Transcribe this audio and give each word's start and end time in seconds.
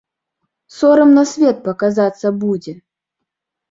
Сорам 0.77 1.13
на 1.19 1.23
свет 1.33 1.63
паказацца 1.69 2.27
будзе! 2.43 2.79